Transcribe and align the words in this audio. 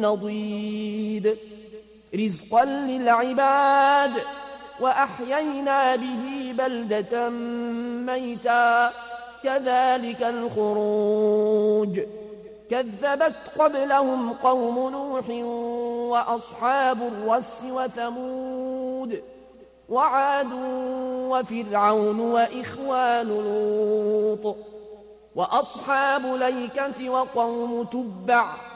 نضيد. 0.00 1.38
رزقا 2.14 2.64
للعباد 2.64 4.12
وأحيينا 4.80 5.96
به 5.96 6.54
بلدة 6.58 7.28
ميتا. 8.06 8.92
كذلك 9.44 10.22
الخروج. 10.22 12.00
كذبت 12.70 13.52
قبلهم 13.58 14.32
قوم 14.32 14.88
نوح 14.92 15.28
وأصحاب 16.10 17.02
الرس 17.02 17.64
وثمود 17.70 19.22
وعاد 19.88 20.48
وفرعون 21.30 22.20
وإخوان 22.20 23.28
لوط 23.28 24.56
وأصحاب 25.36 26.26
ليكة 26.26 27.10
وقوم 27.10 27.84
تبع. 27.84 28.75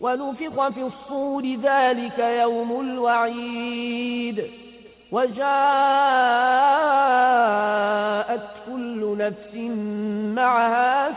ونفخ 0.00 0.68
في 0.68 0.82
الصور 0.82 1.44
ذلك 1.46 2.18
يوم 2.18 2.80
الوعيد. 2.80 4.50
وجاءت 5.12 5.40
كل 8.66 9.16
نفس 9.18 9.54
معها 10.34 11.10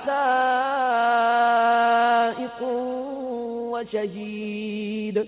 سائق 2.33 2.59
وشهيد. 3.71 5.27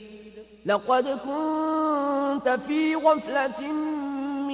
لقد 0.66 1.08
كنت 1.08 2.50
في 2.50 2.96
غفلة 2.96 3.72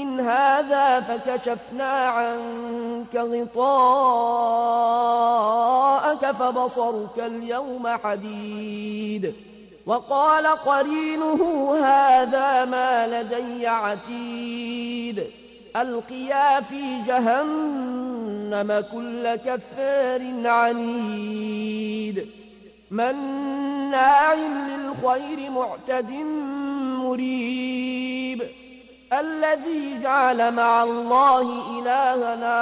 من 0.06 0.20
هذا 0.20 1.00
فكشفنا 1.00 1.92
عنك 1.92 3.16
غطاءك 3.16 3.92
فبصرك 6.32 7.20
اليوم 7.20 7.88
حديد. 7.88 9.34
وقال 9.86 10.48
قرينه 10.48 11.72
هذا 11.76 12.66
ما 12.66 13.08
لدي 13.08 13.68
عتيد. 13.68 15.24
ألقيا 15.76 16.62
في 16.62 17.02
جهنم 17.08 18.84
كل 18.92 19.36
كفار 19.36 20.48
عنيد. 20.48 22.28
مناع 22.92 24.34
للخير 24.34 25.52
معتد 25.52 26.12
مريب 26.12 27.51
الذي 29.14 30.02
جعل 30.02 30.52
مع 30.52 30.84
الله 30.84 31.42
إلهنا 31.80 32.56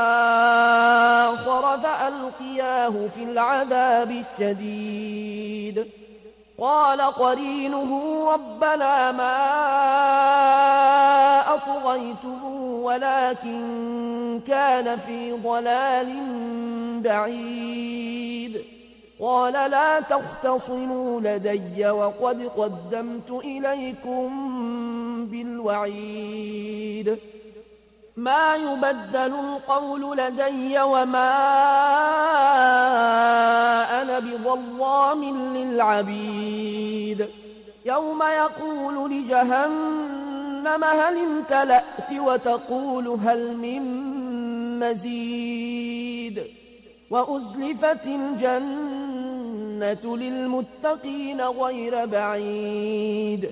آخر 1.34 1.78
فألقياه 1.78 3.08
في 3.16 3.24
العذاب 3.24 4.12
الشديد. 4.12 5.88
قال 6.58 7.02
قرينه 7.02 8.24
ربنا 8.34 9.12
ما 9.12 9.40
أطغيته 11.54 12.46
ولكن 12.84 14.42
كان 14.48 14.98
في 14.98 15.32
ضلال 15.32 16.10
بعيد. 17.04 18.64
قال 19.22 19.54
لا 19.54 20.00
تختصموا 20.00 21.22
لدي 21.22 21.90
وقد 21.90 22.52
قدمت 22.58 23.32
إليكم 23.32 24.30
بالوعيد. 25.26 27.18
ما 28.18 28.56
يبدل 28.56 29.18
القول 29.18 30.18
لدي 30.18 30.82
وما 30.82 31.32
أنا 34.02 34.20
بظلام 34.20 35.24
للعبيد. 35.58 37.30
يوم 37.86 38.24
يقول 38.24 39.12
لجهنم 39.12 40.10
جهنم 40.60 40.84
هل 40.84 41.18
امتلأت 41.18 42.14
وتقول 42.14 43.08
هل 43.08 43.58
من 43.58 43.84
مزيد. 44.80 46.44
وأزلفت 47.10 48.08
الجنة 48.08 48.58
للمتقين 50.18 51.42
غير 51.42 52.06
بعيد. 52.06 53.52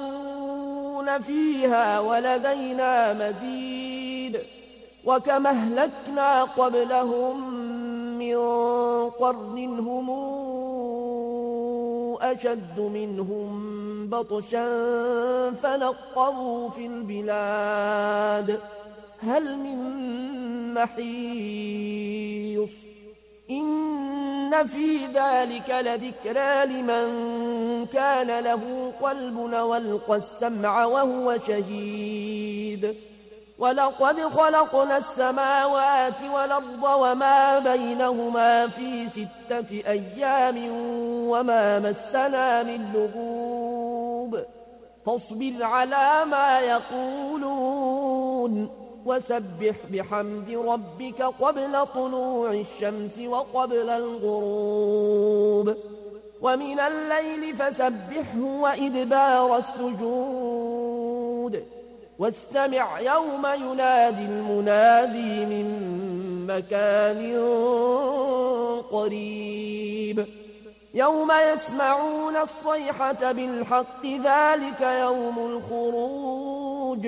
فيها 1.17 1.99
ولدينا 1.99 3.13
مزيد 3.13 4.39
وكما 5.05 5.49
أهلكنا 5.49 6.43
قبلهم 6.43 7.53
من 8.19 8.37
قرن 9.09 9.79
هم 9.79 10.09
أشد 12.21 12.79
منهم 12.79 13.71
بطشا 14.09 14.65
فنقروا 15.51 16.69
في 16.69 16.85
البلاد. 16.85 18.59
هل 19.19 19.57
من 19.57 19.79
محيص 20.73 22.69
إن 23.49 24.00
في 24.55 25.05
ذلك 25.05 25.69
لذكرى 25.69 26.65
لمن 26.65 27.05
كان 27.85 28.39
له 28.39 28.93
قلب 29.01 29.37
والقى 29.37 30.15
السمع 30.15 30.85
وهو 30.85 31.37
شهيد 31.37 32.95
ولقد 33.59 34.19
خلقنا 34.19 34.97
السماوات 34.97 36.23
والأرض 36.23 36.83
وما 36.83 37.59
بينهما 37.59 38.67
في 38.67 39.09
ستة 39.09 39.81
أيام 39.87 40.57
وما 41.29 41.79
مسنا 41.79 42.63
من 42.63 42.91
لغوب 42.93 44.39
فاصبر 45.05 45.63
على 45.63 46.25
ما 46.25 46.59
يقولون 46.59 48.01
وسبح 49.05 49.75
بحمد 49.93 50.49
ربك 50.49 51.21
قبل 51.21 51.85
طلوع 51.85 52.51
الشمس 52.51 53.19
وقبل 53.19 53.89
الغروب 53.89 55.75
ومن 56.41 56.79
الليل 56.79 57.55
فسبحه 57.55 58.39
وإدبار 58.39 59.57
السجود 59.57 60.91
واستمع 62.19 62.99
يوم 62.99 63.47
ينادي 63.55 64.25
المنادي 64.25 65.45
من 65.45 65.91
مكان 66.47 67.35
قريب 68.91 70.25
يوم 70.93 71.31
يسمعون 71.53 72.37
الصيحة 72.37 73.31
بالحق 73.31 74.05
ذلك 74.05 74.81
يوم 74.81 75.39
الخروج 75.39 77.07